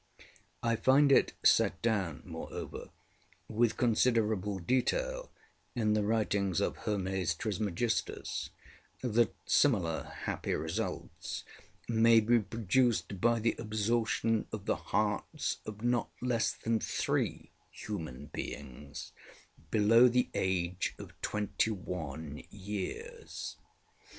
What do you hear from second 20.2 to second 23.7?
age of twenty one years.